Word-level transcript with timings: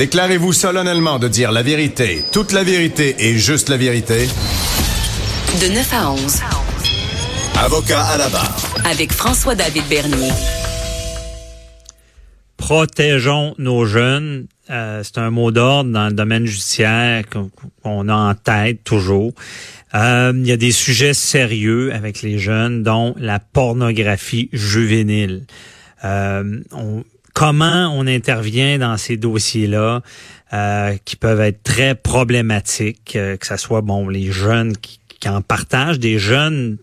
Déclarez-vous 0.00 0.54
solennellement 0.54 1.18
de 1.18 1.28
dire 1.28 1.52
la 1.52 1.60
vérité, 1.60 2.24
toute 2.32 2.52
la 2.52 2.64
vérité 2.64 3.16
et 3.18 3.36
juste 3.36 3.68
la 3.68 3.76
vérité. 3.76 4.28
De 5.60 5.74
9 5.74 5.92
à 5.92 6.12
11. 6.12 6.40
Avocat 7.58 8.02
à 8.04 8.16
la 8.16 8.30
barre. 8.30 8.56
Avec 8.86 9.12
François-David 9.12 9.82
Bernier. 9.90 10.30
Protégeons 12.56 13.54
nos 13.58 13.84
jeunes. 13.84 14.46
Euh, 14.70 15.02
c'est 15.04 15.18
un 15.18 15.28
mot 15.28 15.50
d'ordre 15.50 15.90
dans 15.90 16.06
le 16.06 16.14
domaine 16.14 16.46
judiciaire 16.46 17.24
qu'on 17.82 18.08
a 18.08 18.14
en 18.14 18.34
tête 18.34 18.82
toujours. 18.84 19.34
Euh, 19.94 20.32
il 20.34 20.46
y 20.46 20.52
a 20.52 20.56
des 20.56 20.72
sujets 20.72 21.12
sérieux 21.12 21.92
avec 21.92 22.22
les 22.22 22.38
jeunes, 22.38 22.82
dont 22.82 23.14
la 23.18 23.38
pornographie 23.38 24.48
juvénile. 24.54 25.42
Euh, 26.04 26.62
comment 27.34 27.92
on 27.96 28.06
intervient 28.06 28.78
dans 28.78 28.96
ces 28.96 29.16
dossiers-là 29.16 30.02
qui 31.04 31.16
peuvent 31.16 31.40
être 31.40 31.62
très 31.62 31.94
problématiques, 31.94 33.12
que 33.12 33.46
ce 33.46 33.56
soit 33.56 33.82
bon 33.82 34.08
les 34.08 34.32
jeunes 34.32 34.76
qui, 34.76 34.98
qui 35.20 35.28
en 35.28 35.42
partagent, 35.42 36.00
des 36.00 36.18
jeunes 36.18 36.78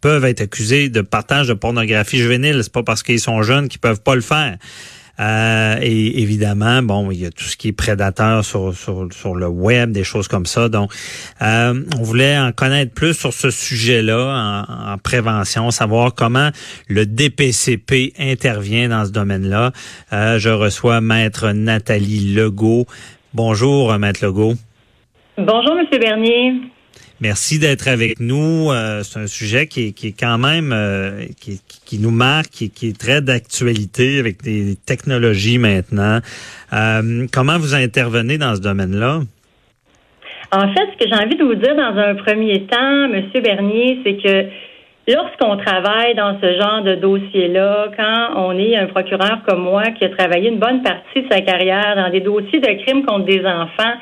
peuvent 0.00 0.24
être 0.24 0.40
accusés 0.40 0.88
de 0.88 1.00
partage 1.00 1.48
de 1.48 1.54
pornographie 1.54 2.18
juvénile. 2.18 2.60
C'est 2.62 2.72
pas 2.72 2.82
parce 2.82 3.02
qu'ils 3.02 3.20
sont 3.20 3.42
jeunes 3.42 3.68
qu'ils 3.68 3.80
peuvent 3.80 4.02
pas 4.02 4.14
le 4.14 4.20
faire. 4.20 4.56
Euh, 5.20 5.76
et 5.80 6.22
évidemment, 6.22 6.82
bon, 6.82 7.10
il 7.10 7.20
y 7.20 7.26
a 7.26 7.30
tout 7.30 7.44
ce 7.44 7.56
qui 7.56 7.68
est 7.68 7.72
prédateur 7.72 8.44
sur, 8.44 8.74
sur, 8.74 9.08
sur 9.12 9.34
le 9.34 9.46
web, 9.46 9.92
des 9.92 10.04
choses 10.04 10.28
comme 10.28 10.46
ça. 10.46 10.68
Donc, 10.68 10.92
euh, 11.42 11.82
on 11.98 12.02
voulait 12.02 12.38
en 12.38 12.52
connaître 12.52 12.92
plus 12.92 13.14
sur 13.14 13.32
ce 13.32 13.50
sujet-là 13.50 14.64
en, 14.68 14.98
prévention, 14.98 15.70
savoir 15.70 16.14
comment 16.14 16.50
le 16.88 17.06
DPCP 17.06 18.14
intervient 18.18 18.88
dans 18.88 19.04
ce 19.04 19.12
domaine-là. 19.12 19.72
Euh, 20.12 20.38
je 20.38 20.50
reçois 20.50 21.00
Maître 21.00 21.50
Nathalie 21.50 22.34
Legault. 22.34 22.86
Bonjour, 23.34 23.96
Maître 23.98 24.24
Legault. 24.24 24.54
Bonjour, 25.36 25.74
Monsieur 25.74 25.98
Bernier. 25.98 26.73
Merci 27.20 27.58
d'être 27.60 27.88
avec 27.88 28.18
nous. 28.18 28.70
Euh, 28.70 29.02
c'est 29.02 29.20
un 29.20 29.26
sujet 29.26 29.66
qui 29.66 29.88
est, 29.88 29.92
qui 29.92 30.08
est 30.08 30.18
quand 30.18 30.36
même 30.36 30.72
euh, 30.72 31.24
qui, 31.40 31.60
qui, 31.86 31.98
nous 31.98 32.10
marque, 32.10 32.50
qui, 32.50 32.70
qui 32.70 32.88
est 32.88 32.98
très 32.98 33.20
d'actualité 33.22 34.18
avec 34.18 34.42
des 34.42 34.74
technologies 34.84 35.58
maintenant. 35.58 36.18
Euh, 36.72 37.26
comment 37.32 37.58
vous 37.58 37.74
intervenez 37.74 38.36
dans 38.36 38.56
ce 38.56 38.60
domaine-là? 38.60 39.20
En 40.52 40.72
fait, 40.72 40.86
ce 40.92 41.04
que 41.04 41.08
j'ai 41.08 41.24
envie 41.24 41.36
de 41.36 41.44
vous 41.44 41.54
dire 41.54 41.74
dans 41.76 41.96
un 41.96 42.14
premier 42.16 42.66
temps, 42.66 43.08
Monsieur 43.08 43.40
Bernier, 43.40 44.00
c'est 44.04 44.16
que 44.16 44.48
lorsqu'on 45.12 45.56
travaille 45.56 46.14
dans 46.14 46.38
ce 46.40 46.58
genre 46.58 46.82
de 46.82 46.96
dossier-là, 46.96 47.90
quand 47.96 48.30
on 48.36 48.58
est 48.58 48.76
un 48.76 48.86
procureur 48.86 49.40
comme 49.46 49.62
moi 49.62 49.84
qui 49.98 50.04
a 50.04 50.08
travaillé 50.10 50.48
une 50.48 50.58
bonne 50.58 50.82
partie 50.82 51.22
de 51.22 51.28
sa 51.30 51.40
carrière 51.40 51.94
dans 51.96 52.10
des 52.10 52.20
dossiers 52.20 52.60
de 52.60 52.82
crimes 52.82 53.04
contre 53.04 53.24
des 53.26 53.44
enfants, 53.46 53.94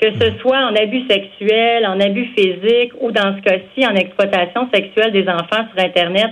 que 0.00 0.08
ce 0.18 0.38
soit 0.40 0.58
en 0.58 0.74
abus 0.74 1.06
sexuel, 1.08 1.86
en 1.86 2.00
abus 2.00 2.30
physique 2.36 2.92
ou 3.00 3.12
dans 3.12 3.36
ce 3.36 3.42
cas-ci 3.42 3.86
en 3.86 3.94
exploitation 3.94 4.68
sexuelle 4.72 5.12
des 5.12 5.28
enfants 5.28 5.66
sur 5.74 5.84
Internet. 5.84 6.30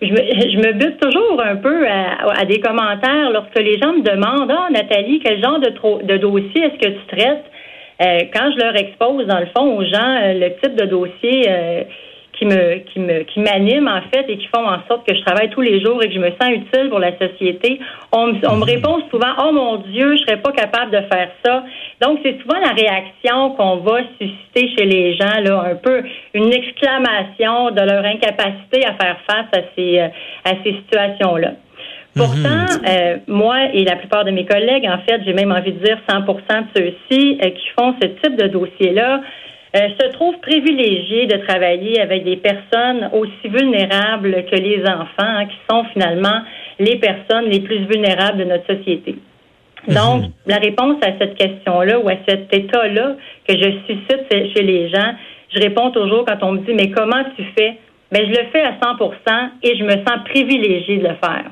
Je 0.00 0.08
me, 0.08 0.16
je 0.16 0.56
me 0.56 0.72
bute 0.72 0.98
toujours 0.98 1.42
un 1.44 1.56
peu 1.56 1.86
à, 1.86 2.44
des 2.46 2.60
commentaires 2.60 3.30
lorsque 3.30 3.58
les 3.58 3.78
gens 3.78 3.92
me 3.92 4.02
demandent 4.02 4.50
Ah, 4.50 4.68
Nathalie, 4.70 5.20
quel 5.22 5.42
genre 5.42 5.60
de, 5.60 5.70
de 6.06 6.16
dossier 6.16 6.64
est-ce 6.64 6.78
que 6.78 6.92
tu 6.92 7.16
traites? 7.16 7.44
Euh, 8.00 8.20
quand 8.32 8.52
je 8.52 8.64
leur 8.64 8.76
expose, 8.76 9.26
dans 9.26 9.40
le 9.40 9.46
fond, 9.46 9.76
aux 9.76 9.84
gens, 9.84 10.20
euh, 10.22 10.34
le 10.34 10.54
type 10.62 10.76
de 10.76 10.84
dossier 10.86 11.46
euh, 11.48 11.82
qui 12.38 12.46
me 12.46 12.78
qui 12.90 13.00
me 13.00 13.22
qui 13.24 13.40
m'animent 13.40 13.88
en 13.88 14.00
fait 14.12 14.24
et 14.28 14.38
qui 14.38 14.46
font 14.46 14.64
en 14.64 14.78
sorte 14.86 15.06
que 15.06 15.14
je 15.14 15.20
travaille 15.22 15.50
tous 15.50 15.60
les 15.60 15.84
jours 15.84 16.02
et 16.02 16.08
que 16.08 16.14
je 16.14 16.20
me 16.20 16.30
sens 16.40 16.50
utile 16.50 16.88
pour 16.88 17.00
la 17.00 17.12
société. 17.18 17.80
On, 18.12 18.32
on 18.44 18.56
me 18.56 18.56
mhm. 18.56 18.62
répond 18.62 19.02
souvent 19.10 19.34
oh 19.44 19.52
mon 19.52 19.76
Dieu, 19.78 20.16
je 20.16 20.22
serais 20.22 20.40
pas 20.40 20.52
capable 20.52 20.92
de 20.92 21.00
faire 21.12 21.30
ça. 21.44 21.64
Donc 22.00 22.20
c'est 22.22 22.38
souvent 22.40 22.60
la 22.60 22.72
réaction 22.72 23.50
qu'on 23.50 23.76
va 23.78 24.00
susciter 24.20 24.76
chez 24.76 24.84
les 24.84 25.14
gens 25.16 25.40
là, 25.42 25.64
un 25.72 25.74
peu 25.74 26.02
une 26.34 26.52
exclamation 26.52 27.70
de 27.72 27.80
leur 27.80 28.04
incapacité 28.04 28.86
à 28.86 28.94
faire 28.94 29.16
face 29.28 29.48
à 29.52 29.62
ces 29.76 29.98
à 29.98 30.52
ces 30.62 30.74
situations 30.74 31.36
là. 31.36 31.52
Pourtant, 32.14 32.66
mhm. 32.66 32.82
euh, 32.88 33.16
moi 33.28 33.66
et 33.72 33.84
la 33.84 33.96
plupart 33.96 34.24
de 34.24 34.30
mes 34.30 34.44
collègues, 34.44 34.86
en 34.86 34.98
fait, 35.08 35.22
j'ai 35.24 35.32
même 35.32 35.52
envie 35.52 35.72
de 35.72 35.84
dire 35.84 35.98
100% 36.08 36.24
de 36.26 36.66
ceux-ci 36.76 37.38
euh, 37.42 37.50
qui 37.50 37.68
font 37.78 37.94
ce 38.02 38.08
type 38.08 38.36
de 38.36 38.48
dossier-là, 38.48 39.20
euh, 39.76 39.88
se 40.00 40.12
trouve 40.12 40.38
privilégié 40.40 41.26
de 41.26 41.36
travailler 41.46 42.00
avec 42.00 42.24
des 42.24 42.36
personnes 42.36 43.10
aussi 43.12 43.48
vulnérables 43.48 44.44
que 44.50 44.56
les 44.56 44.82
enfants, 44.82 45.06
hein, 45.18 45.46
qui 45.46 45.56
sont 45.70 45.84
finalement 45.92 46.40
les 46.78 46.96
personnes 46.96 47.50
les 47.50 47.60
plus 47.60 47.84
vulnérables 47.86 48.38
de 48.38 48.44
notre 48.44 48.66
société. 48.66 49.16
Mhm. 49.86 49.94
Donc, 49.94 50.24
la 50.46 50.56
réponse 50.56 50.96
à 51.02 51.18
cette 51.18 51.36
question-là 51.36 51.98
ou 51.98 52.08
à 52.08 52.16
cet 52.26 52.52
état-là 52.52 53.16
que 53.46 53.54
je 53.56 53.70
suscite 53.86 54.54
chez 54.54 54.62
les 54.62 54.88
gens, 54.88 55.14
je 55.54 55.60
réponds 55.60 55.90
toujours 55.90 56.24
quand 56.24 56.38
on 56.42 56.52
me 56.52 56.58
dit, 56.60 56.74
mais 56.74 56.90
comment 56.90 57.24
tu 57.36 57.44
fais? 57.56 57.78
Ben, 58.10 58.22
je 58.24 58.30
le 58.30 58.46
fais 58.50 58.62
à 58.62 58.72
100% 58.80 59.50
et 59.62 59.76
je 59.76 59.84
me 59.84 59.92
sens 59.92 60.24
privilégié 60.24 60.96
de 60.98 61.08
le 61.08 61.14
faire. 61.22 61.44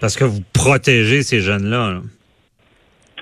Parce 0.00 0.16
que 0.16 0.24
vous 0.24 0.40
protégez 0.54 1.22
ces 1.22 1.40
jeunes-là. 1.40 1.90
là 1.90 2.00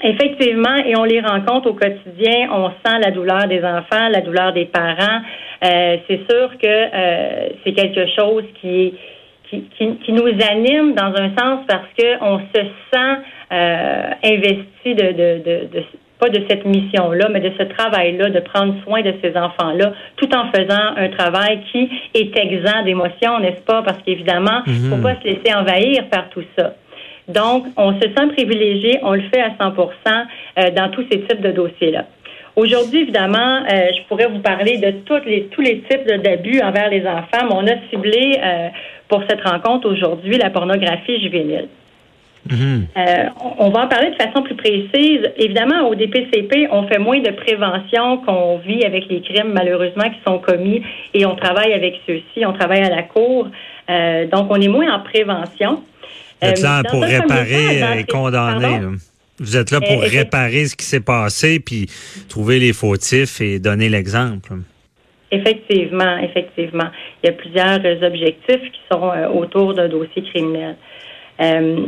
Effectivement, 0.07 0.77
et 0.85 0.95
on 0.99 1.05
les 1.05 1.21
rencontre 1.21 1.71
au 1.71 1.73
quotidien. 1.73 2.51
On 2.53 2.69
sent 2.85 2.99
la 3.03 3.11
douleur 3.11 3.47
des 3.49 3.65
enfants, 3.65 4.09
la 4.11 4.21
douleur 4.21 4.53
des 4.53 4.67
parents. 4.67 5.23
Euh, 5.65 5.97
c'est 6.07 6.21
sûr 6.31 6.51
que 6.59 6.67
euh, 6.67 7.49
c'est 7.65 7.73
quelque 7.73 8.07
chose 8.15 8.45
qui, 8.61 8.95
qui, 9.49 9.65
qui, 9.79 10.13
nous 10.13 10.29
anime 10.51 10.95
dans 10.95 11.15
un 11.17 11.31
sens 11.39 11.61
parce 11.67 11.89
que 11.97 12.23
on 12.23 12.39
se 12.39 12.61
sent 12.93 13.23
euh, 13.51 14.11
investi 14.23 14.95
de, 14.95 15.07
de, 15.13 15.43
de, 15.43 15.69
de 15.73 15.83
pas 16.21 16.29
de 16.29 16.45
cette 16.49 16.65
mission-là, 16.65 17.29
mais 17.31 17.41
de 17.41 17.53
ce 17.59 17.65
travail-là, 17.65 18.31
de 18.31 18.41
prendre 18.41 18.75
soin 18.85 19.03
de 19.03 19.15
ces 19.23 19.37
enfants-là, 19.37 19.93
tout 20.17 20.29
en 20.35 20.51
faisant 20.53 20.97
un 20.97 21.09
travail 21.09 21.61
qui 21.73 21.89
est 22.15 22.37
exempt 22.37 22.83
d'émotions, 22.85 23.41
n'est-ce 23.41 23.63
pas? 23.63 23.83
Parce 23.83 23.99
qu'évidemment, 24.05 24.63
il 24.67 24.91
ne 24.91 24.97
faut 24.97 25.03
pas 25.03 25.17
se 25.17 25.25
laisser 25.25 25.55
envahir 25.55 26.09
par 26.11 26.29
tout 26.31 26.45
ça. 26.59 26.75
Donc, 27.29 27.67
on 27.77 27.95
se 27.95 28.03
sent 28.03 28.27
privilégié, 28.35 28.99
on 29.03 29.13
le 29.13 29.23
fait 29.23 29.41
à 29.41 29.51
100% 29.51 29.89
euh, 30.59 30.71
dans 30.71 30.91
tous 30.91 31.05
ces 31.11 31.21
types 31.23 31.41
de 31.41 31.53
dossiers-là. 31.53 32.07
Aujourd'hui, 32.57 33.01
évidemment, 33.01 33.63
euh, 33.63 33.89
je 33.97 34.07
pourrais 34.09 34.27
vous 34.27 34.41
parler 34.41 34.79
de 34.79 34.91
tous 35.05 35.25
les, 35.27 35.47
tous 35.47 35.61
les 35.61 35.81
types 35.91 36.07
d'abus 36.07 36.61
envers 36.61 36.89
les 36.89 37.05
enfants, 37.07 37.47
mais 37.49 37.55
on 37.55 37.67
a 37.67 37.77
ciblé 37.91 38.39
euh, 38.43 38.69
pour 39.09 39.23
cette 39.29 39.41
rencontre 39.41 39.91
aujourd'hui 39.91 40.39
la 40.39 40.51
pornographie 40.51 41.21
juvénile. 41.21 41.69
Mm-hmm. 42.47 43.31
on 43.59 43.71
va 43.71 43.85
en 43.85 43.89
parler 43.89 44.11
de 44.11 44.23
façon 44.23 44.43
plus 44.43 44.55
précise. 44.55 45.33
Évidemment, 45.39 45.89
au 45.89 45.95
DPCP, 45.95 46.69
on 46.71 46.87
fait 46.87 46.99
moins 46.99 47.19
de 47.21 47.31
prévention 47.31 48.19
qu'on 48.19 48.59
vit 48.59 48.85
avec 48.85 49.09
les 49.09 49.23
crimes, 49.23 49.55
malheureusement, 49.55 50.11
qui 50.11 50.21
sont 50.27 50.39
commis 50.41 50.83
et 51.15 51.25
on 51.25 51.37
travaille 51.37 51.73
avec 51.73 52.03
ceux-ci, 52.07 52.45
on 52.45 52.53
travaille 52.53 52.83
à 52.83 52.91
la 52.91 53.03
cour. 53.03 53.49
donc, 53.89 54.51
on 54.51 54.61
est 54.61 54.69
moins 54.69 54.95
en 54.95 55.01
prévention. 55.01 55.81
Vous 56.45 56.51
êtes 56.51 56.63
là 56.63 56.83
pour 56.89 57.03
réparer 57.03 57.99
et 57.99 58.05
condamner. 58.05 58.81
Vous 59.39 59.57
êtes 59.57 59.71
là 59.71 59.81
pour 59.81 60.01
réparer 60.01 60.67
ce 60.67 60.77
qui 60.77 60.85
s'est 60.85 61.01
passé, 61.01 61.59
puis 61.59 61.87
trouver 62.29 62.59
les 62.59 62.73
fautifs 62.73 63.41
et 63.41 63.59
donner 63.59 63.89
l'exemple. 63.89 64.53
Effectivement, 65.31 66.19
effectivement. 66.19 66.91
Il 67.23 67.27
y 67.27 67.31
a 67.31 67.33
plusieurs 67.33 68.03
objectifs 68.03 68.71
qui 68.71 68.81
sont 68.91 69.11
euh, 69.11 69.29
autour 69.29 69.75
d'un 69.75 69.89
dossier 69.89 70.23
criminel. 70.23 70.77
Euh, 71.41 71.87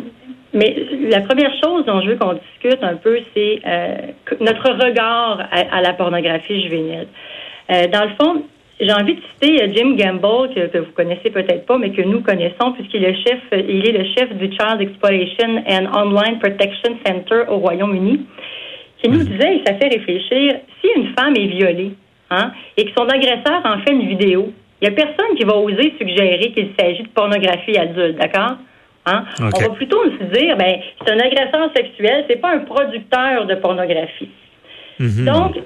mais 0.52 0.76
la 1.08 1.20
première 1.20 1.52
chose 1.62 1.84
dont 1.86 2.00
je 2.00 2.08
veux 2.08 2.16
qu'on 2.16 2.32
discute 2.34 2.82
un 2.82 2.96
peu, 2.96 3.20
c'est 3.34 3.60
euh, 3.64 3.96
notre 4.40 4.72
regard 4.72 5.46
à, 5.52 5.80
la 5.80 5.92
pornographie 5.92 6.62
juvénile. 6.62 7.06
dans 7.68 8.04
le 8.04 8.14
fond, 8.20 8.42
j'ai 8.78 8.92
envie 8.92 9.14
de 9.14 9.20
citer 9.32 9.62
euh, 9.62 9.68
Jim 9.74 9.96
Gamble, 9.96 10.54
que, 10.54 10.66
que 10.66 10.78
vous 10.78 10.92
connaissez 10.92 11.30
peut-être 11.30 11.64
pas, 11.66 11.78
mais 11.78 11.90
que 11.90 12.02
nous 12.02 12.20
connaissons, 12.20 12.72
puisqu'il 12.72 13.04
est 13.04 13.12
le 13.12 13.18
chef, 13.18 13.40
euh, 13.52 13.62
il 13.68 13.86
est 13.88 13.92
le 13.92 14.04
chef 14.16 14.32
du 14.36 14.50
Child 14.50 14.80
Exploitation 14.80 15.62
and 15.66 15.86
Online 15.94 16.38
Protection 16.38 16.96
Center 17.06 17.44
au 17.48 17.56
Royaume-Uni, 17.58 18.26
qui 18.98 19.10
nous 19.10 19.22
disait, 19.24 19.56
et 19.56 19.62
ça 19.66 19.74
fait 19.74 19.88
réfléchir, 19.88 20.56
si 20.80 20.88
une 20.96 21.14
femme 21.18 21.34
est 21.36 21.46
violée, 21.46 21.92
hein, 22.30 22.52
et 22.76 22.84
que 22.84 22.90
son 22.96 23.08
agresseur 23.08 23.62
en 23.64 23.78
fait 23.80 23.92
une 23.92 24.08
vidéo, 24.08 24.52
il 24.82 24.88
n'y 24.88 24.94
a 24.94 24.96
personne 24.96 25.36
qui 25.36 25.44
va 25.44 25.56
oser 25.56 25.94
suggérer 25.98 26.52
qu'il 26.52 26.68
s'agit 26.78 27.02
de 27.02 27.08
pornographie 27.08 27.78
adulte, 27.78 28.18
d'accord? 28.18 28.56
Hein? 29.06 29.24
On 29.40 29.58
va 29.58 29.70
plutôt 29.70 30.02
se 30.04 30.24
dire, 30.38 30.56
ben, 30.56 30.80
c'est 31.04 31.12
un 31.12 31.20
agresseur 31.20 31.70
sexuel, 31.74 32.24
c'est 32.28 32.40
pas 32.40 32.50
un 32.50 32.58
producteur 32.58 33.46
de 33.46 33.54
pornographie. 33.54 34.28
Mhm. 34.98 35.24
Donc, 35.24 35.56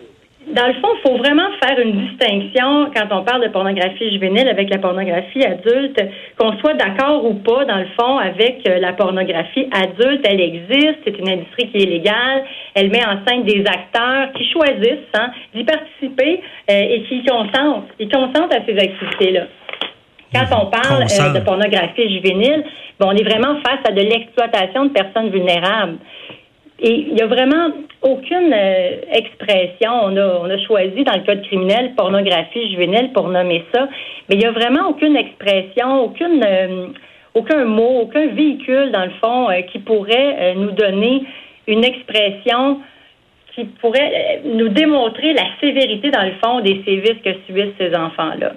dans 0.52 0.66
le 0.66 0.74
fond, 0.74 0.88
il 0.96 1.08
faut 1.08 1.16
vraiment 1.16 1.48
faire 1.62 1.78
une 1.78 2.06
distinction 2.06 2.90
quand 2.94 3.06
on 3.10 3.22
parle 3.22 3.42
de 3.42 3.48
pornographie 3.48 4.10
juvénile 4.10 4.48
avec 4.48 4.70
la 4.70 4.78
pornographie 4.78 5.44
adulte, 5.44 6.00
qu'on 6.38 6.58
soit 6.58 6.74
d'accord 6.74 7.24
ou 7.24 7.34
pas, 7.34 7.64
dans 7.64 7.78
le 7.78 7.86
fond, 7.98 8.18
avec 8.18 8.68
euh, 8.68 8.78
la 8.78 8.92
pornographie 8.92 9.68
adulte. 9.72 10.24
Elle 10.24 10.40
existe, 10.40 10.98
c'est 11.04 11.18
une 11.18 11.28
industrie 11.28 11.70
qui 11.70 11.78
est 11.78 11.86
légale, 11.86 12.44
elle 12.74 12.90
met 12.90 13.04
en 13.04 13.18
scène 13.26 13.44
des 13.44 13.64
acteurs 13.66 14.32
qui 14.32 14.48
choisissent 14.50 15.10
hein, 15.14 15.30
d'y 15.54 15.64
participer 15.64 16.40
euh, 16.70 16.74
et 16.74 17.02
qui 17.08 17.24
consentent, 17.24 17.86
qui 17.98 18.08
consentent 18.08 18.54
à 18.54 18.64
ces 18.66 18.76
activités-là. 18.76 19.46
Quand 20.34 20.62
on 20.62 20.66
parle 20.66 21.02
euh, 21.02 21.32
de 21.32 21.44
pornographie 21.44 22.08
juvénile, 22.14 22.64
bon, 22.98 23.08
on 23.08 23.16
est 23.16 23.24
vraiment 23.24 23.56
face 23.66 23.80
à 23.88 23.92
de 23.92 24.00
l'exploitation 24.00 24.86
de 24.86 24.90
personnes 24.90 25.30
vulnérables. 25.30 25.98
Et 26.82 26.92
il 27.08 27.14
n'y 27.14 27.22
a 27.22 27.26
vraiment 27.26 27.70
aucune 28.02 28.52
euh, 28.52 29.00
expression. 29.12 29.90
On 29.90 30.16
a, 30.16 30.40
on 30.40 30.50
a 30.50 30.58
choisi 30.58 31.04
dans 31.04 31.14
le 31.14 31.24
code 31.24 31.42
criminel 31.42 31.92
pornographie 31.94 32.70
juvénile 32.70 33.12
pour 33.12 33.28
nommer 33.28 33.64
ça, 33.74 33.88
mais 34.28 34.36
il 34.36 34.38
n'y 34.38 34.46
a 34.46 34.52
vraiment 34.52 34.88
aucune 34.88 35.16
expression, 35.16 36.12
euh, 36.20 36.86
aucun 37.34 37.64
mot, 37.64 38.00
aucun 38.02 38.26
véhicule 38.28 38.90
dans 38.92 39.04
le 39.04 39.12
fond 39.20 39.50
euh, 39.50 39.62
qui 39.62 39.78
pourrait 39.80 40.54
nous 40.56 40.72
donner 40.72 41.24
une 41.66 41.84
expression 41.84 42.80
qui 43.54 43.64
pourrait 43.64 44.42
nous 44.44 44.68
démontrer 44.68 45.32
la 45.32 45.44
sévérité 45.60 46.10
dans 46.10 46.22
le 46.22 46.32
fond 46.42 46.60
des 46.60 46.82
sévices 46.84 47.20
que 47.24 47.30
subissent 47.46 47.74
ces 47.78 47.94
enfants-là. 47.94 48.52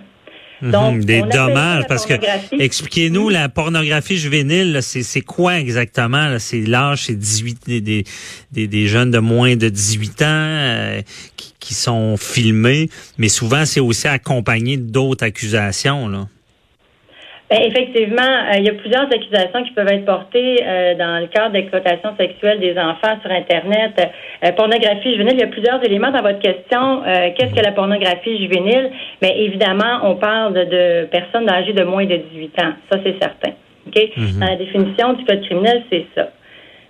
Mhm, 0.63 0.71
Donc, 0.71 0.99
des 1.01 1.21
dommages, 1.21 1.83
parce 1.89 2.05
que 2.05 2.13
expliquez-nous 2.57 3.27
la 3.27 3.49
pornographie 3.49 4.17
juvénile, 4.17 4.79
c'est 4.81 5.21
quoi 5.21 5.59
exactement? 5.59 6.37
C'est 6.39 6.61
l'âge, 6.61 7.03
c'est 7.07 7.15
18 7.15 7.67
des, 7.67 8.05
des, 8.51 8.67
des, 8.67 8.87
jeunes 8.87 9.11
de 9.11 9.19
moins 9.19 9.57
de 9.57 9.67
18 9.67 10.21
ans 10.21 10.25
euh, 10.25 11.01
qui, 11.35 11.53
qui, 11.59 11.73
sont 11.73 12.15
filmés, 12.15 12.89
mais 13.17 13.27
souvent 13.27 13.65
c'est 13.65 13.81
aussi 13.81 14.07
accompagné 14.07 14.77
d'autres 14.77 15.25
accusations. 15.25 16.07
Là. 16.07 16.29
Ben, 17.49 17.59
effectivement, 17.61 18.21
euh, 18.21 18.57
il 18.57 18.65
y 18.65 18.69
a 18.69 18.73
plusieurs 18.73 19.03
accusations 19.03 19.63
qui 19.63 19.71
peuvent 19.71 19.91
être 19.91 20.05
portées 20.05 20.63
euh, 20.63 20.95
dans 20.95 21.19
le 21.19 21.27
cadre 21.27 21.51
d'exploitation 21.51 22.15
sexuelle 22.17 22.59
des 22.59 22.77
enfants 22.77 23.19
sur 23.21 23.29
Internet. 23.29 23.93
Euh, 24.43 24.51
pornographie 24.53 25.11
juvénile, 25.11 25.33
il 25.33 25.39
y 25.41 25.43
a 25.43 25.47
plusieurs 25.47 25.83
éléments 25.83 26.11
dans 26.11 26.21
votre 26.21 26.39
question. 26.39 27.03
Qu'est-ce 27.03 27.53
que 27.53 27.63
la 27.63 27.73
pornographie 27.73 28.37
juvénile? 28.39 28.91
Bien, 29.21 29.31
évidemment, 29.35 29.99
on 30.03 30.15
parle 30.15 30.53
de, 30.53 31.05
personnes 31.05 31.49
âgées 31.49 31.73
de 31.73 31.83
moins 31.83 32.05
de 32.05 32.15
18 32.15 32.59
ans. 32.61 32.73
Ça, 32.91 32.99
c'est 33.03 33.19
certain. 33.21 33.51
OK? 33.87 34.09
Mhm. 34.15 34.39
Dans 34.39 34.47
la 34.47 34.55
définition 34.55 35.13
du 35.13 35.25
code 35.25 35.41
criminel, 35.41 35.83
c'est 35.91 36.05
ça. 36.15 36.29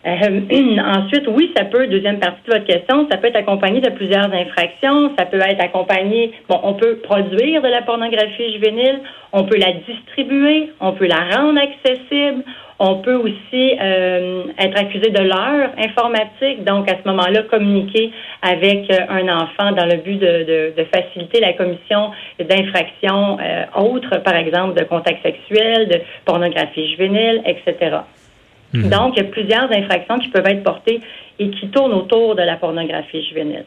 Euh, 0.05 0.41
ensuite, 0.85 1.27
oui, 1.27 1.51
ça 1.55 1.65
peut, 1.65 1.87
deuxième 1.87 2.19
partie 2.19 2.41
de 2.45 2.53
votre 2.53 2.65
question, 2.65 3.07
ça 3.09 3.17
peut 3.17 3.27
être 3.27 3.37
accompagné 3.37 3.79
de 3.79 3.89
plusieurs 3.91 4.33
infractions. 4.33 5.11
Ça 5.17 5.25
peut 5.25 5.39
être 5.39 5.61
accompagné, 5.61 6.33
bon, 6.49 6.59
on 6.63 6.73
peut 6.73 6.97
produire 6.97 7.61
de 7.61 7.69
la 7.69 7.81
pornographie 7.81 8.53
juvénile, 8.53 8.99
on 9.31 9.45
peut 9.45 9.57
la 9.57 9.73
distribuer, 9.87 10.71
on 10.79 10.91
peut 10.93 11.07
la 11.07 11.37
rendre 11.37 11.59
accessible, 11.59 12.43
on 12.79 12.95
peut 12.95 13.15
aussi 13.15 13.77
euh, 13.79 14.43
être 14.59 14.77
accusé 14.77 15.09
de 15.09 15.21
l'heure 15.21 15.69
informatique, 15.77 16.65
donc 16.65 16.91
à 16.91 16.95
ce 17.01 17.07
moment-là, 17.09 17.43
communiquer 17.43 18.11
avec 18.41 18.91
euh, 18.91 18.97
un 19.09 19.29
enfant 19.29 19.71
dans 19.71 19.85
le 19.85 19.97
but 19.97 20.17
de, 20.17 20.73
de, 20.75 20.83
faciliter 20.93 21.39
la 21.39 21.53
commission 21.53 22.11
d'infractions 22.39 23.37
autres, 23.77 24.17
par 24.21 24.35
exemple 24.35 24.77
de 24.77 24.83
contact 24.83 25.23
sexuel, 25.23 25.87
de 25.87 26.01
pornographie 26.25 26.91
juvénile, 26.91 27.41
etc. 27.45 27.99
Mhm. 28.73 28.89
Donc, 28.89 29.13
il 29.15 29.23
y 29.23 29.25
a 29.25 29.29
plusieurs 29.29 29.71
infractions 29.71 30.19
qui 30.19 30.29
peuvent 30.29 30.47
être 30.47 30.63
portées 30.63 30.99
et 31.39 31.49
qui 31.49 31.67
tournent 31.69 31.93
autour 31.93 32.35
de 32.35 32.41
la 32.41 32.55
pornographie 32.55 33.23
juvénile. 33.23 33.65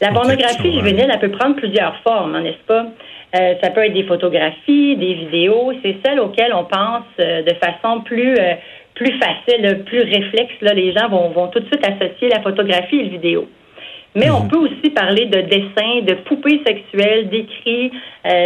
La 0.00 0.10
pornographie 0.12 0.72
juvénile, 0.72 1.08
elle 1.12 1.18
peut 1.20 1.30
prendre 1.36 1.56
plusieurs 1.56 1.96
formes, 2.02 2.34
hein, 2.34 2.40
n'est-ce 2.42 2.66
pas? 2.66 2.86
Euh, 3.34 3.54
ça 3.62 3.70
peut 3.70 3.84
être 3.84 3.94
des 3.94 4.02
photographies, 4.04 4.96
des 4.96 5.14
vidéos. 5.14 5.72
C'est 5.82 5.96
celles 6.04 6.20
auxquelles 6.20 6.52
on 6.52 6.64
pense 6.64 7.04
euh, 7.20 7.42
de 7.42 7.54
façon 7.54 8.00
plus 8.02 8.34
euh, 8.38 8.54
plus 8.94 9.18
facile, 9.18 9.84
plus 9.86 10.02
réflexe. 10.02 10.52
Là, 10.60 10.74
les 10.74 10.92
gens 10.92 11.08
vont, 11.08 11.30
vont 11.30 11.48
tout 11.48 11.60
de 11.60 11.66
suite 11.66 11.82
associer 11.86 12.28
la 12.28 12.42
photographie 12.42 12.96
et 12.96 13.04
la 13.04 13.08
vidéo. 13.08 13.48
Mais 14.14 14.28
on 14.28 14.40
Mhm. 14.40 14.48
peut 14.50 14.58
aussi 14.58 14.90
parler 14.90 15.24
de 15.24 15.40
dessins, 15.40 16.02
de 16.02 16.14
poupées 16.26 16.60
sexuelles, 16.66 17.30
d'écrits, 17.30 17.90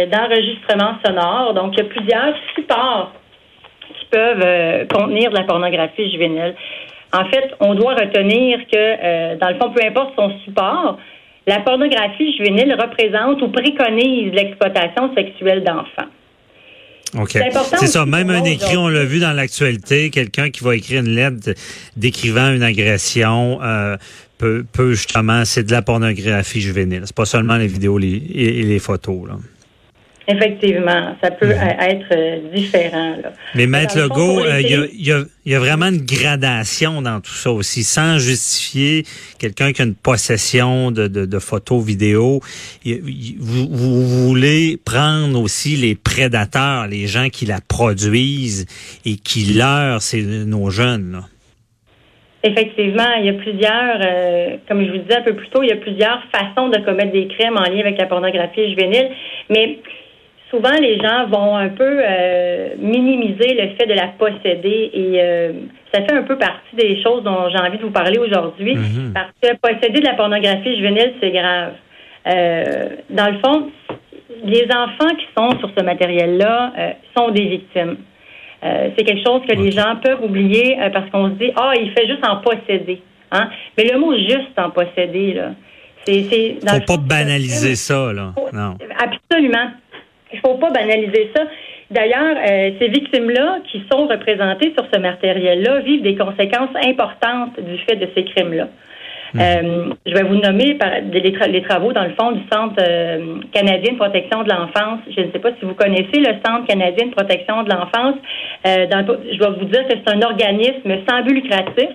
d'enregistrements 0.09 0.95
sonores. 1.05 1.53
Donc, 1.53 1.73
il 1.73 1.79
y 1.79 1.81
a 1.81 1.89
plusieurs 1.89 2.33
supports 2.55 3.11
peuvent 4.11 4.41
euh, 4.43 4.85
contenir 4.85 5.29
de 5.31 5.35
la 5.35 5.43
pornographie 5.43 6.11
juvénile. 6.11 6.55
En 7.13 7.25
fait, 7.25 7.51
on 7.59 7.73
doit 7.75 7.95
retenir 7.95 8.59
que, 8.71 8.75
euh, 8.75 9.35
dans 9.37 9.49
le 9.49 9.55
fond, 9.55 9.71
peu 9.71 9.81
importe 9.85 10.13
son 10.15 10.31
support, 10.43 10.97
la 11.45 11.59
pornographie 11.61 12.35
juvénile 12.35 12.75
représente 12.79 13.41
ou 13.41 13.49
préconise 13.49 14.33
l'exploitation 14.33 15.13
sexuelle 15.15 15.63
d'enfants. 15.63 16.09
OK. 17.17 17.29
C'est 17.31 17.47
important 17.47 17.77
C'est 17.79 17.87
ça. 17.87 18.05
Même 18.05 18.29
un 18.29 18.43
écrit, 18.43 18.75
on 18.75 18.89
l'a 18.89 19.05
vu 19.05 19.19
dans 19.19 19.31
l'actualité, 19.31 20.09
quelqu'un 20.09 20.49
qui 20.49 20.63
va 20.63 20.75
écrire 20.75 21.01
une 21.01 21.15
lettre 21.15 21.53
décrivant 21.95 22.51
une 22.51 22.63
agression 22.63 23.59
euh, 23.63 23.95
peut, 24.37 24.65
peut 24.73 24.91
justement, 24.91 25.45
c'est 25.45 25.63
de 25.63 25.71
la 25.71 25.81
pornographie 25.81 26.59
juvénile. 26.59 27.03
C'est 27.05 27.15
pas 27.15 27.25
seulement 27.25 27.55
les 27.55 27.67
vidéos 27.67 27.97
les, 27.97 28.09
et, 28.09 28.59
et 28.59 28.63
les 28.63 28.79
photos. 28.79 29.29
Là. 29.29 29.35
Effectivement, 30.29 31.15
ça 31.23 31.31
peut 31.31 31.49
euh, 31.51 31.79
être 31.79 32.07
euh, 32.11 32.51
différent. 32.53 33.15
Là. 33.23 33.31
Mais 33.55 33.65
Maître 33.65 33.97
Legault, 33.97 34.41
euh, 34.41 34.59
il 34.59 34.69
y, 34.69 34.75
a, 34.75 34.85
y 34.93 35.11
a- 35.13 35.23
y 35.45 35.55
a 35.55 35.59
vraiment 35.59 35.85
une 35.85 36.05
gradation 36.05 37.01
dans 37.01 37.21
tout 37.21 37.31
ça 37.31 37.49
aussi, 37.49 37.83
sans 37.83 38.17
justifier 38.19 39.05
quelqu'un 39.39 39.71
qui 39.71 39.81
a 39.81 39.85
une 39.85 39.95
possession 39.95 40.91
de, 40.91 41.07
de, 41.07 41.25
de 41.25 41.39
photos, 41.39 41.81
vidéos. 41.85 42.41
Vous, 42.85 43.67
vous 43.71 44.05
voulez 44.27 44.77
prendre 44.83 45.41
aussi 45.41 45.77
les 45.77 45.95
prédateurs, 45.95 46.87
les 46.87 47.07
gens 47.07 47.29
qui 47.29 47.45
la 47.45 47.59
produisent 47.65 48.65
et 49.05 49.15
qui 49.15 49.53
leurrent 49.53 50.01
c'est 50.01 50.21
nos 50.21 50.69
jeunes. 50.69 51.13
Là. 51.13 51.19
Effectivement, 52.43 53.13
il 53.19 53.25
y 53.25 53.29
a 53.29 53.33
plusieurs, 53.33 53.99
euh, 54.05 54.57
comme 54.67 54.85
je 54.85 54.91
vous 54.91 54.97
disais 54.97 55.15
un 55.15 55.23
peu 55.23 55.35
plus 55.35 55.47
tôt, 55.49 55.63
il 55.63 55.69
y 55.69 55.71
a 55.71 55.77
plusieurs 55.77 56.21
façons 56.31 56.67
de 56.69 56.77
commettre 56.83 57.11
des 57.13 57.27
crimes 57.29 57.55
en 57.57 57.63
lien 57.63 57.79
avec 57.79 57.97
la 57.97 58.05
pornographie 58.07 58.69
juvénile, 58.69 59.09
mais 59.49 59.79
souvent 60.49 60.71
les 60.81 60.97
gens 60.99 61.27
vont 61.27 61.55
un 61.57 61.69
peu 61.69 61.83
euh, 62.01 62.69
minimiser 62.79 63.53
le 63.53 63.75
fait 63.75 63.85
de 63.87 63.93
la 63.93 64.07
posséder 64.17 64.89
et 64.93 65.21
euh, 65.21 65.51
ça 65.93 66.01
fait 66.03 66.13
un 66.13 66.23
peu 66.23 66.37
partie 66.37 66.75
des 66.75 67.01
choses 67.03 67.23
dont 67.23 67.49
j'ai 67.49 67.59
envie 67.59 67.77
de 67.77 67.83
vous 67.83 67.91
parler 67.91 68.17
aujourd'hui 68.19 68.75
Mhm. 68.75 69.13
parce 69.13 69.31
que 69.41 69.57
posséder 69.59 69.99
de 69.99 70.05
la 70.05 70.13
pornographie 70.13 70.75
juvénile, 70.77 71.13
c'est 71.21 71.31
grave. 71.31 71.73
Euh, 72.27 72.89
dans 73.09 73.27
le 73.31 73.37
fond, 73.39 73.69
les 74.43 74.65
enfants 74.73 75.15
qui 75.17 75.25
sont 75.37 75.57
sur 75.59 75.69
ce 75.77 75.83
matériel-là 75.83 76.73
euh, 76.77 76.91
sont 77.15 77.29
des 77.31 77.45
victimes. 77.45 77.97
Euh, 78.63 78.89
c'est 78.97 79.03
quelque 79.05 79.23
chose 79.25 79.41
que 79.47 79.55
les 79.55 79.71
gens 79.71 79.95
peuvent 80.03 80.23
oublier 80.23 80.77
euh, 80.81 80.89
parce 80.89 81.09
qu'on 81.11 81.27
se 81.29 81.35
dit 81.35 81.51
ah 81.55 81.73
il 81.79 81.91
fait 81.91 82.07
juste 82.07 82.25
en 82.27 82.37
posséder 82.37 83.01
hein 83.31 83.49
mais 83.77 83.83
le 83.83 83.99
mot 83.99 84.13
juste 84.17 84.57
en 84.57 84.71
posséder 84.71 85.33
là 85.35 85.51
c'est 86.03 86.23
c'est 86.23 86.57
Faut 86.67 86.75
le 86.75 86.85
pas 86.85 86.93
fond, 86.93 86.99
banaliser 87.07 87.75
ça, 87.75 88.11
là. 88.13 88.33
Non. 88.53 88.73
absolument 88.99 89.67
il 90.33 90.39
faut 90.39 90.55
pas 90.55 90.69
banaliser 90.71 91.31
ça 91.35 91.43
d'ailleurs 91.91 92.35
euh, 92.37 92.71
ces 92.79 92.87
victimes 92.89 93.29
là 93.29 93.59
qui 93.71 93.83
sont 93.91 94.07
représentées 94.07 94.73
sur 94.77 94.85
ce 94.93 94.99
matériel 94.99 95.61
là 95.63 95.79
vivent 95.79 96.01
des 96.01 96.15
conséquences 96.15 96.75
importantes 96.85 97.59
du 97.59 97.77
fait 97.79 97.95
de 97.95 98.07
ces 98.15 98.23
crimes 98.25 98.53
là 98.53 98.67
euh, 99.35 99.89
je 100.05 100.13
vais 100.13 100.23
vous 100.23 100.35
nommer 100.35 100.75
par, 100.75 100.89
les, 101.11 101.31
tra- 101.33 101.49
les 101.51 101.61
travaux 101.61 101.91
dans 101.91 102.05
le 102.05 102.11
fond 102.19 102.31
du 102.31 102.41
Centre 102.49 102.75
euh, 102.79 103.39
canadien 103.51 103.91
de 103.91 103.97
protection 103.97 104.41
de 104.43 104.49
l'enfance. 104.49 105.01
Je 105.15 105.19
ne 105.19 105.31
sais 105.33 105.39
pas 105.39 105.49
si 105.59 105.65
vous 105.65 105.73
connaissez 105.73 106.19
le 106.19 106.33
Centre 106.45 106.65
canadien 106.65 107.07
de 107.07 107.11
protection 107.11 107.61
de 107.63 107.69
l'enfance. 107.69 108.15
Je 108.63 109.37
vais 109.37 109.59
vous 109.59 109.65
dire 109.65 109.85
que 109.85 109.95
c'est 109.97 110.13
un 110.15 110.21
organisme 110.21 110.91
sans 111.09 111.23
but 111.23 111.33
lucratif. 111.33 111.89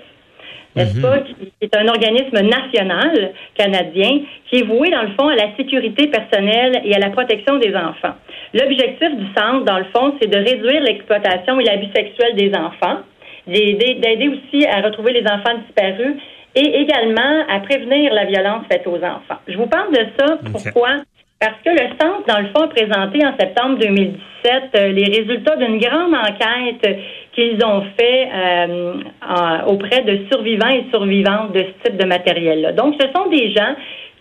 N'est-ce 0.75 1.01
pas, 1.03 1.19
qui 1.19 1.35
est 1.61 1.77
un 1.77 1.87
organisme 1.87 2.41
national 2.41 3.33
canadien 3.55 4.21
qui 4.49 4.61
est 4.61 4.63
voué, 4.63 4.91
dans 4.91 5.03
le 5.03 5.11
fond, 5.19 5.29
à 5.29 5.37
la 5.37 5.55
sécurité 5.57 6.07
personnelle 6.07 6.81
et 6.85 6.95
à 6.95 6.99
la 6.99 7.11
protection 7.11 7.59
des 7.59 7.75
enfants. 7.75 8.15
L'objectif 8.55 9.15
du 9.17 9.27
centre, 9.37 9.65
dans 9.65 9.79
le 9.79 9.85
fond, 9.95 10.15
c'est 10.21 10.29
de 10.29 10.39
réduire 10.39 10.81
l'exploitation 10.83 11.61
et 11.61 11.65
l'abus 11.65 11.89
sexuel 11.95 12.35
des 12.37 12.55
enfants, 12.55 13.01
d'aider 13.47 13.95
d'aider 13.95 14.29
aussi 14.29 14.67
à 14.67 14.81
retrouver 14.81 15.13
les 15.13 15.25
enfants 15.27 15.59
disparus 15.67 16.17
et 16.55 16.81
également 16.81 17.45
à 17.49 17.61
prévenir 17.61 18.13
la 18.13 18.25
violence 18.25 18.65
faite 18.71 18.87
aux 18.87 18.97
enfants. 18.97 19.41
Je 19.49 19.57
vous 19.57 19.67
parle 19.67 19.93
de 19.93 20.07
ça. 20.19 20.39
Pourquoi? 20.51 21.03
Parce 21.41 21.59
que 21.65 21.71
le 21.71 21.89
centre, 22.01 22.25
dans 22.29 22.39
le 22.39 22.47
fond, 22.55 22.63
a 22.63 22.69
présenté 22.69 23.27
en 23.27 23.37
septembre 23.37 23.79
2017 23.79 24.63
euh, 24.77 24.93
les 24.93 25.05
résultats 25.07 25.57
d'une 25.57 25.79
grande 25.79 26.15
enquête 26.15 26.99
qu'ils 27.33 27.59
ont 27.65 27.83
fait 27.99 28.29
euh, 28.35 28.95
en- 29.27 29.67
auprès 29.67 30.03
de 30.03 30.27
survivants 30.31 30.69
et 30.69 30.85
survivantes 30.91 31.53
de 31.53 31.61
ce 31.65 31.89
type 31.89 31.99
de 32.01 32.07
matériel-là. 32.07 32.73
Donc, 32.73 32.95
ce 33.01 33.07
sont 33.15 33.29
des 33.31 33.53
gens 33.53 33.75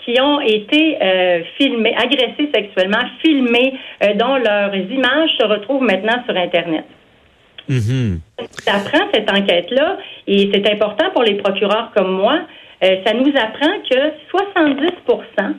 qui 0.06 0.20
ont 0.20 0.40
été 0.42 0.98
euh, 1.02 1.42
filmés, 1.58 1.94
agressés 1.96 2.50
sexuellement, 2.54 3.04
filmés, 3.24 3.74
euh, 4.04 4.14
dont 4.16 4.36
leurs 4.36 4.74
images 4.76 5.30
se 5.40 5.46
retrouvent 5.46 5.84
maintenant 5.84 6.24
sur 6.26 6.36
Internet. 6.36 6.86
Mhm. 7.70 8.20
Ça 8.64 8.74
prend 8.90 9.06
cette 9.14 9.32
enquête-là, 9.32 9.98
et 10.28 10.50
c'est 10.52 10.68
important 10.72 11.10
pour 11.14 11.24
les 11.24 11.36
procureurs 11.36 11.92
comme 11.96 12.14
moi. 12.14 12.40
Ça 13.06 13.14
nous 13.14 13.32
apprend 13.40 13.70
que 13.88 14.12
70 14.32 15.54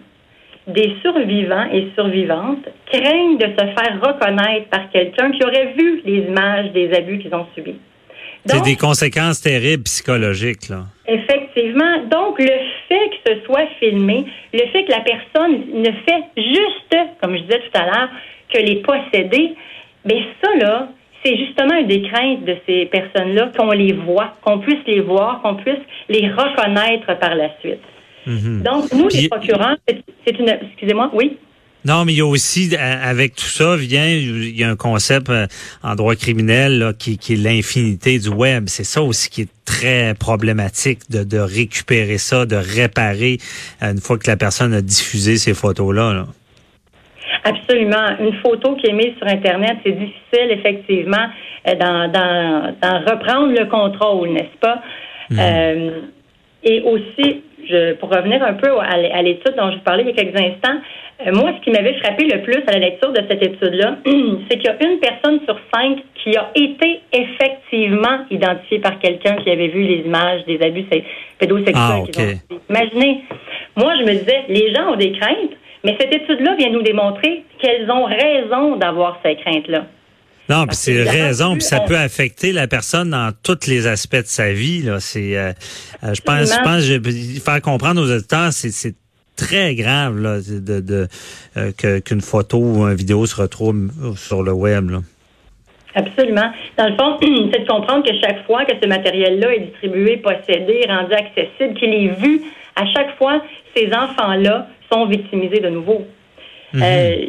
des 0.66 0.97
survivants 1.02 1.66
et 1.73 1.87
survivantes 1.94 2.66
craignent 2.93 3.39
de 3.39 3.47
se 3.47 3.65
faire 3.75 3.99
reconnaître 4.01 4.69
par 4.69 4.91
quelqu'un 4.91 5.31
qui 5.33 5.45
aurait 5.45 5.73
vu 5.79 6.03
les 6.05 6.27
images 6.29 6.73
des 6.73 6.93
abus 6.93 7.19
qu'ils 7.19 7.35
ont 7.35 7.47
subis. 7.55 7.79
C'est 8.45 8.63
des 8.63 8.77
conséquences 8.77 9.41
terribles 9.41 9.85
psychologiques, 9.85 10.69
là. 10.69 10.87
Effectivement. 11.07 11.99
Donc, 12.11 12.41
le 12.41 12.59
fait 12.89 13.11
que 13.11 13.35
ce 13.35 13.45
soit 13.45 13.67
filmé, 13.79 14.25
le 14.53 14.67
fait 14.73 14.85
que 14.85 14.91
la 14.91 15.01
personne 15.01 15.63
ne 15.75 15.91
fait 16.05 16.25
juste, 16.37 16.97
comme 17.21 17.37
je 17.37 17.43
disais 17.43 17.61
tout 17.61 17.79
à 17.79 17.85
l'heure, 17.85 18.09
que 18.53 18.59
les 18.59 18.83
posséder, 18.83 19.55
bien 20.05 20.25
ça, 20.43 20.51
là, 20.57 20.89
c'est 21.25 21.37
justement 21.37 21.77
une 21.77 21.87
des 21.87 22.03
craintes 22.03 22.45
de 22.45 22.57
ces 22.67 22.87
personnes-là, 22.87 23.53
qu'on 23.57 23.71
les 23.71 23.93
voit, 23.93 24.35
qu'on 24.43 24.59
puisse 24.59 24.85
les 24.89 25.01
voir, 25.01 25.41
qu'on 25.43 25.55
puisse 25.55 25.79
les 26.09 26.29
reconnaître 26.29 27.17
par 27.19 27.37
la 27.37 27.49
suite. 27.61 27.79
Mhm. 28.27 28.63
Donc, 28.63 28.93
nous, 28.93 29.09
les 29.09 29.29
procureurs, 29.29 29.77
c'est 29.87 30.39
une... 30.39 30.49
Excusez-moi, 30.49 31.11
oui? 31.13 31.37
Non, 31.85 32.05
mais 32.05 32.12
il 32.12 32.19
y 32.19 32.21
a 32.21 32.27
aussi, 32.27 32.75
avec 32.77 33.35
tout 33.35 33.45
ça, 33.45 33.77
vient, 33.77 34.07
il 34.07 34.57
y 34.57 34.62
a 34.62 34.71
un 34.71 34.77
concept 34.77 35.31
euh, 35.31 35.47
en 35.83 35.95
droit 35.97 36.15
criminel 36.15 36.79
là, 36.79 36.93
qui, 36.93 37.19
qui 37.19 37.35
est 37.35 37.37
l'infinité 37.37 38.19
du 38.19 38.29
web. 38.29 38.65
C'est 38.69 38.85
ça 38.85 39.03
aussi 39.03 39.29
qui 39.29 39.43
est 39.43 39.49
très 39.65 40.15
problématique 40.15 41.11
de, 41.11 41.25
de 41.25 41.39
récupérer 41.39 42.19
ça, 42.19 42.47
de 42.47 42.57
réparer 42.57 43.39
euh, 43.83 43.93
une 43.93 44.01
fois 44.01 44.17
que 44.19 44.31
la 44.31 44.37
personne 44.37 44.73
a 44.75 44.81
diffusé 44.81 45.37
ces 45.37 45.55
photos-là. 45.55 46.12
Là. 46.12 46.27
Absolument. 47.45 48.17
Une 48.21 48.35
photo 48.41 48.77
qui 48.77 48.87
est 48.89 48.93
mise 48.93 49.17
sur 49.19 49.27
Internet, 49.27 49.79
c'est 49.85 49.93
difficile, 49.93 50.51
effectivement, 50.51 51.27
euh, 51.67 51.75
d'en 51.75 53.01
reprendre 53.01 53.53
le 53.59 53.67
contrôle, 53.67 54.31
n'est-ce 54.31 54.59
pas? 54.61 54.83
Mhm. 55.31 55.39
Euh, 55.41 56.01
et 56.65 56.81
aussi, 56.83 57.43
je, 57.69 57.95
pour 57.95 58.11
revenir 58.11 58.42
un 58.42 58.54
peu 58.54 58.69
à 58.78 59.23
l'étude 59.23 59.54
dont 59.57 59.71
je 59.71 59.76
vous 59.76 59.83
parlais 59.83 60.02
il 60.02 60.09
y 60.09 60.12
a 60.12 60.23
quelques 60.23 60.40
instants, 60.40 60.78
euh, 61.26 61.33
moi, 61.35 61.52
ce 61.57 61.64
qui 61.64 61.71
m'avait 61.71 61.95
frappé 62.00 62.25
le 62.25 62.42
plus 62.42 62.62
à 62.66 62.73
la 62.73 62.78
lecture 62.78 63.12
de 63.12 63.21
cette 63.28 63.42
étude-là, 63.42 63.97
c'est 64.04 64.59
qu'il 64.59 64.64
y 64.64 64.69
a 64.69 64.76
une 64.85 64.99
personne 64.99 65.40
sur 65.45 65.59
cinq 65.73 65.99
qui 66.23 66.37
a 66.37 66.50
été 66.54 67.00
effectivement 67.12 68.25
identifiée 68.31 68.78
par 68.78 68.99
quelqu'un 68.99 69.37
qui 69.37 69.50
avait 69.50 69.69
vu 69.69 69.83
les 69.83 70.02
images 70.04 70.45
des 70.47 70.61
abus 70.62 70.85
pédosexuels. 71.38 71.75
Ah, 71.78 72.54
Imaginez, 72.71 73.23
moi, 73.76 73.95
je 73.99 74.04
me 74.04 74.12
disais, 74.12 74.45
les 74.49 74.75
gens 74.75 74.92
ont 74.92 74.97
des 74.97 75.12
craintes, 75.12 75.57
mais 75.85 75.97
cette 75.99 76.14
étude-là 76.14 76.54
vient 76.57 76.71
nous 76.71 76.83
démontrer 76.83 77.45
qu'elles 77.59 77.90
ont 77.90 78.04
raison 78.04 78.76
d'avoir 78.76 79.19
ces 79.25 79.37
craintes-là. 79.37 79.85
Non, 80.49 80.67
puis 80.67 80.77
c'est 80.77 81.03
raison, 81.03 81.53
puis 81.55 81.63
ça 81.63 81.81
peut 81.81 81.97
affecter 81.97 82.53
la 82.53 82.67
personne 82.67 83.11
dans 83.11 83.33
tous 83.43 83.67
les 83.69 83.87
aspects 83.87 84.17
de 84.17 84.27
sa 84.27 84.53
vie. 84.53 84.83
Là, 84.83 84.99
c'est, 85.01 85.37
euh, 85.37 85.53
euh, 86.03 86.15
je 86.15 86.21
pense, 86.21 86.53
je 86.53 86.63
pense, 86.63 86.81
je, 86.83 87.41
faire 87.41 87.63
comprendre 87.63 88.03
aux 88.03 88.11
auditeurs, 88.11 88.53
c'est, 88.53 88.71
c'est 88.71 88.95
très 89.37 89.75
grave 89.75 90.19
là, 90.19 90.39
de, 90.41 90.81
de 90.81 91.09
euh, 91.57 92.01
qu'une 92.01 92.21
photo 92.21 92.59
ou 92.59 92.87
une 92.87 92.95
vidéo 92.95 93.25
se 93.27 93.41
retrouve 93.41 93.91
sur 94.17 94.43
le 94.43 94.53
web. 94.53 94.91
Là. 94.91 94.99
Absolument. 95.95 96.51
Dans 96.77 96.89
le 96.89 96.97
fond, 96.97 97.19
c'est 97.53 97.61
de 97.61 97.67
comprendre 97.67 98.05
que 98.05 98.15
chaque 98.21 98.45
fois 98.47 98.65
que 98.65 98.73
ce 98.81 98.87
matériel-là 98.87 99.55
est 99.55 99.61
distribué, 99.61 100.17
possédé, 100.19 100.85
rendu 100.89 101.13
accessible, 101.13 101.75
qu'il 101.79 101.95
est 101.95 102.21
vu, 102.21 102.43
à 102.77 102.87
chaque 102.87 103.17
fois, 103.17 103.43
ces 103.77 103.91
enfants-là 103.93 104.69
sont 104.91 105.07
victimisés 105.07 105.61
de 105.61 105.69
nouveau. 105.69 106.07
Mhm. 106.73 106.83
Euh, 106.83 107.27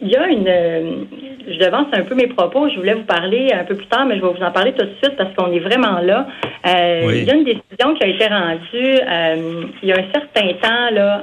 il 0.00 0.08
y 0.08 0.16
a 0.16 0.26
une. 0.28 0.48
Euh, 0.48 1.04
je 1.46 1.58
devance 1.58 1.86
un 1.92 2.02
peu 2.02 2.14
mes 2.14 2.26
propos. 2.26 2.68
Je 2.68 2.76
voulais 2.76 2.94
vous 2.94 3.04
parler 3.04 3.52
un 3.52 3.64
peu 3.64 3.76
plus 3.76 3.86
tard, 3.86 4.06
mais 4.06 4.16
je 4.16 4.22
vais 4.22 4.32
vous 4.32 4.42
en 4.42 4.50
parler 4.50 4.72
tout 4.72 4.84
de 4.84 4.94
suite 5.02 5.16
parce 5.16 5.32
qu'on 5.34 5.52
est 5.52 5.60
vraiment 5.60 6.00
là. 6.00 6.26
Euh, 6.66 7.12
il 7.14 7.24
y 7.24 7.30
a 7.30 7.34
une 7.34 7.44
décision 7.44 7.94
qui 7.94 8.04
a 8.04 8.06
été 8.06 8.26
rendue 8.26 9.70
il 9.82 9.88
y 9.88 9.92
a 9.92 9.96
un 9.96 10.12
certain 10.12 10.48
temps 10.60 10.90
là 10.90 11.22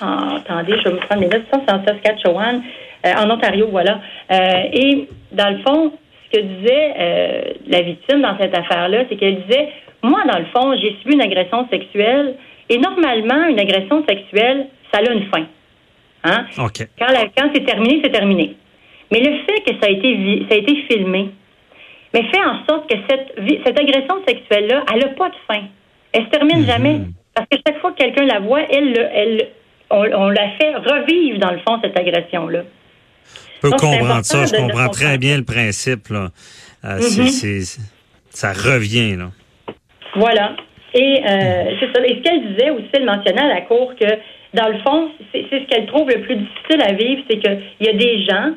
en. 0.00 0.36
attendez, 0.36 0.74
je 0.78 0.84
vais 0.84 0.90
vous 0.90 1.06
prendre 1.06 1.20
mes 1.20 1.28
notes. 1.28 1.42
C'est 1.52 1.72
en 1.72 1.84
Saskatchewan, 1.84 2.62
en 3.04 3.30
Ontario, 3.30 3.68
voilà. 3.70 4.00
et 4.30 5.08
dans 5.32 5.50
le 5.50 5.58
fond, 5.58 5.92
ce 6.24 6.38
que 6.38 6.44
disait 6.44 7.56
la 7.66 7.82
victime 7.82 8.22
dans 8.22 8.38
cette 8.38 8.56
affaire-là, 8.56 9.04
c'est 9.08 9.16
qu'elle 9.16 9.42
disait 9.42 9.68
Moi, 10.02 10.20
dans 10.30 10.38
le 10.38 10.46
fond, 10.46 10.74
j'ai 10.80 10.96
subi 11.00 11.14
une 11.14 11.22
agression 11.22 11.68
sexuelle 11.68 12.34
et 12.70 12.78
normalement, 12.78 13.48
une 13.48 13.58
agression 13.58 14.04
sexuelle, 14.08 14.66
ça 14.92 15.00
a 15.00 15.12
une 15.12 15.24
fin. 15.26 15.46
Hein? 16.24 16.46
Quand, 16.56 17.50
c'est 17.54 17.64
terminé, 17.64 18.00
c'est 18.02 18.10
terminé. 18.10 18.56
Mais 19.10 19.20
le 19.20 19.38
fait 19.44 19.60
que 19.62 19.78
ça 19.80 19.86
a 19.86 19.90
été, 19.90 20.46
ça 20.48 20.54
a 20.54 20.58
été 20.58 20.84
filmé, 20.90 21.30
mais 22.12 22.22
fait 22.24 22.44
en 22.44 22.64
sorte 22.68 22.90
que 22.90 22.96
cette, 23.08 23.34
cette 23.64 23.78
agression 23.78 24.16
sexuelle-là, 24.26 24.84
elle 24.92 25.00
n'a 25.00 25.08
pas 25.08 25.28
de 25.28 25.34
fin. 25.46 25.62
Elle 26.12 26.24
se 26.24 26.30
termine 26.30 26.60
mhm. 26.60 26.66
jamais. 26.66 27.00
Parce 27.34 27.46
que 27.48 27.56
chaque 27.66 27.80
fois 27.80 27.92
que 27.92 27.98
quelqu'un 27.98 28.24
la 28.24 28.40
voit, 28.40 28.62
elle, 28.62 29.10
elle, 29.14 29.48
on, 29.90 30.28
la 30.28 30.50
fait 30.58 30.74
revivre, 30.74 31.38
dans 31.38 31.52
le 31.52 31.58
fond, 31.58 31.78
cette 31.82 31.96
agression-là. 31.98 32.62
Je 33.56 33.60
peux 33.60 33.70
comprendre 33.70 34.24
ça. 34.24 34.44
Je 34.46 34.56
comprends 34.56 34.88
très 34.88 35.18
bien 35.18 35.36
le 35.36 35.44
principe. 35.44 36.08
Là. 36.08 36.28
Euh, 36.84 36.98
mhm. 36.98 37.62
ça 38.30 38.52
revient. 38.52 39.16
Là. 39.16 39.30
Voilà. 40.16 40.56
Et 40.94 41.20
euh, 41.24 41.74
c'est 41.80 41.92
ça. 41.92 42.06
Et 42.06 42.16
ce 42.16 42.22
qu'elle 42.22 42.48
disait 42.48 42.70
aussi, 42.70 42.88
elle 42.92 43.04
mentionnait 43.04 43.42
à 43.42 43.48
la 43.48 43.60
cour 43.62 43.94
que, 43.98 44.06
dans 44.54 44.68
le 44.68 44.78
fond, 44.78 45.10
c'est 45.32 45.44
ce 45.50 45.64
qu'elle 45.66 45.86
trouve 45.86 46.08
le 46.08 46.20
plus 46.22 46.36
difficile 46.36 46.82
à 46.82 46.92
vivre, 46.92 47.22
c'est 47.28 47.38
qu'il 47.38 47.60
y 47.80 47.88
a 47.88 47.92
des 47.92 48.24
gens 48.24 48.52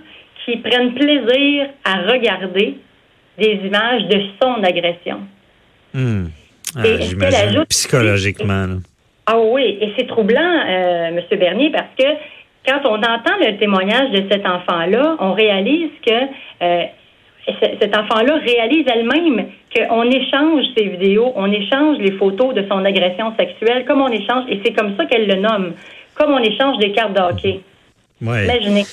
qui 0.46 0.58
prennent 0.58 0.94
plaisir 0.94 1.68
à 1.84 2.02
regarder 2.12 2.78
des 3.38 3.60
images 3.66 4.04
de 4.08 4.22
son 4.42 4.64
agression. 4.64 5.22
Hmm. 5.94 6.28
Ah, 6.76 6.84
J'imagine 7.00 7.66
psychologiquement. 7.70 8.68
Ah 9.26 9.40
oui, 9.40 9.78
et 9.82 9.94
c'est 9.98 10.08
troublant, 10.08 10.40
euh, 10.68 11.08
M. 11.08 11.40
Bernier, 11.40 11.70
parce 11.70 11.94
que 11.98 12.06
quand 12.66 12.82
on 12.86 12.96
entend 12.96 13.38
le 13.40 13.58
témoignage 13.58 14.12
de 14.12 14.24
cet 14.32 14.46
enfant-là, 14.46 15.18
on 15.20 15.34
réalise 15.34 15.90
que 16.06 16.14
euh, 16.62 16.84
cet 17.46 17.96
enfant-là 17.96 18.36
réalise 18.36 18.86
elle-même 18.88 19.48
qu'on 19.76 20.10
échange 20.10 20.66
ses 20.78 20.86
vidéos, 20.86 21.32
on 21.36 21.52
échange 21.52 21.98
les 21.98 22.12
photos 22.14 22.54
de 22.54 22.66
son 22.70 22.84
agression 22.86 23.34
sexuelle, 23.38 23.86
comme 23.86 24.02
on 24.02 24.12
échange, 24.12 24.46
et 24.50 24.62
c'est 24.64 24.74
comme 24.74 24.96
ça 24.96 25.06
qu'elle 25.06 25.28
le 25.28 25.36
nomme, 25.36 25.74
comme 26.16 26.32
on 26.32 26.40
échange 26.40 26.78
des 26.78 26.92
cartes 26.92 27.14
de 27.14 27.20
hockey. 27.20 27.62
Imaginez. 28.22 28.86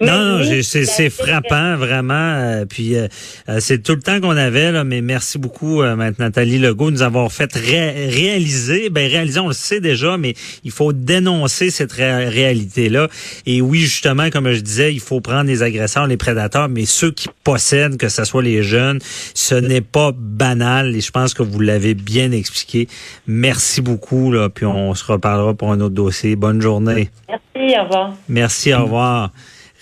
Non, 0.00 0.38
non, 0.38 0.62
c'est 0.62 1.10
frappant, 1.10 1.76
vraiment. 1.76 2.14
Euh, 2.14 2.64
puis 2.64 2.96
euh, 2.96 3.06
euh, 3.48 3.58
c'est 3.60 3.82
tout 3.82 3.94
le 3.94 4.00
temps 4.00 4.18
qu'on 4.20 4.36
avait, 4.36 4.72
là, 4.72 4.82
mais 4.82 5.02
merci 5.02 5.38
beaucoup, 5.38 5.82
euh, 5.82 6.12
Nathalie 6.18 6.58
Legault, 6.58 6.90
nous 6.90 7.02
avons 7.02 7.28
fait 7.28 7.52
réaliser, 7.54 8.88
ben 8.88 9.06
réaliser, 9.10 9.40
on 9.40 9.48
le 9.48 9.54
sait 9.54 9.80
déjà, 9.80 10.16
mais 10.16 10.34
il 10.64 10.70
faut 10.70 10.94
dénoncer 10.94 11.70
cette 11.70 11.92
réalité-là. 11.92 13.08
Et 13.44 13.60
oui, 13.60 13.80
justement, 13.80 14.30
comme 14.30 14.50
je 14.50 14.60
disais, 14.60 14.94
il 14.94 15.00
faut 15.00 15.20
prendre 15.20 15.44
les 15.44 15.62
agresseurs, 15.62 16.06
les 16.06 16.16
prédateurs, 16.16 16.70
mais 16.70 16.86
ceux 16.86 17.10
qui 17.10 17.28
possèdent, 17.44 17.98
que 17.98 18.08
ce 18.08 18.24
soit 18.24 18.42
les 18.42 18.62
jeunes, 18.62 19.00
ce 19.34 19.54
n'est 19.54 19.82
pas 19.82 20.12
banal. 20.16 20.96
Et 20.96 21.00
je 21.02 21.10
pense 21.10 21.34
que 21.34 21.42
vous 21.42 21.60
l'avez 21.60 21.92
bien 21.94 22.32
expliqué. 22.32 22.88
Merci 23.26 23.82
beaucoup, 23.82 24.32
là, 24.32 24.48
puis 24.48 24.64
on 24.64 24.94
se 24.94 25.04
reparlera 25.04 25.52
pour 25.52 25.72
un 25.72 25.80
autre 25.80 25.94
dossier. 25.94 26.36
Bonne 26.36 26.62
journée. 26.62 27.10
Merci, 27.28 27.78
au 27.78 27.82
revoir. 27.84 28.14
Merci, 28.28 28.74
au 28.74 28.82
revoir. 28.84 29.30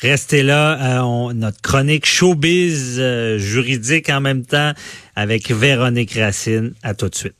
Restez 0.00 0.44
là, 0.44 1.02
euh, 1.02 1.32
notre 1.32 1.60
chronique 1.60 2.06
showbiz 2.06 2.98
euh, 3.00 3.36
juridique 3.38 4.08
en 4.10 4.20
même 4.20 4.46
temps 4.46 4.72
avec 5.16 5.50
Véronique 5.50 6.12
Racine. 6.14 6.74
À 6.84 6.94
tout 6.94 7.08
de 7.08 7.14
suite. 7.16 7.34